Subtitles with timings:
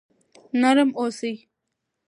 [0.61, 1.33] نرم اوسئ.